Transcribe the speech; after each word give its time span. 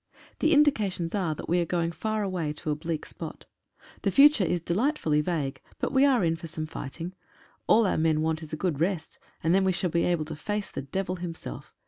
The 0.39 0.51
indications 0.51 1.13
are 1.13 1.35
that 1.35 1.47
we 1.47 1.59
are 1.61 1.65
going 1.65 1.91
far 1.91 2.23
away 2.23 2.53
to 2.53 2.71
a 2.71 2.75
bleak 2.75 3.05
spot. 3.05 3.45
The 4.01 4.09
future 4.09 4.43
is 4.43 4.59
delightfully 4.59 5.21
vague, 5.21 5.61
but 5.77 5.91
we 5.93 6.05
are 6.05 6.23
in 6.25 6.35
for 6.35 6.47
some 6.47 6.65
fighting. 6.65 7.13
All 7.67 7.85
our 7.85 7.99
men 7.99 8.21
want 8.21 8.41
is 8.41 8.51
a 8.51 8.57
good 8.57 8.79
rest, 8.79 9.19
and 9.43 9.53
then 9.53 9.63
we 9.63 9.71
shall 9.71 9.91
be 9.91 10.05
able 10.05 10.25
to 10.25 10.35
face 10.35 10.71
the 10.71 10.81
devil 10.81 11.17
himself. 11.17 11.75